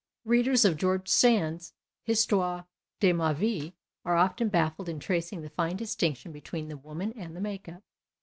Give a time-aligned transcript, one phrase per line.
[0.25, 1.75] Readers of George Sand's"
[2.09, 2.65] Histoire
[2.99, 3.73] de ma Vie"
[4.03, 7.83] are often baflled in tracing the fine distinction between the woman and the make up.